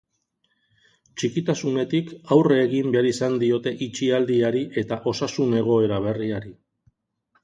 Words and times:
Txikitasunetik, 1.21 2.07
aurre 2.35 2.57
egin 2.61 2.89
behar 2.95 3.09
izan 3.09 3.37
diote 3.43 3.73
itxialdiari 3.89 4.63
eta 4.83 4.97
osasun-egoera 5.13 6.01
berriari. 6.07 6.55